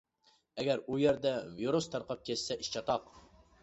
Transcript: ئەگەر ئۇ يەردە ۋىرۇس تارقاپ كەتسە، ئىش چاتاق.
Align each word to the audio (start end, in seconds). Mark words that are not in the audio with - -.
ئەگەر 0.61 0.81
ئۇ 0.87 0.97
يەردە 1.03 1.35
ۋىرۇس 1.61 1.91
تارقاپ 1.93 2.29
كەتسە، 2.31 2.63
ئىش 2.67 2.77
چاتاق. 2.77 3.19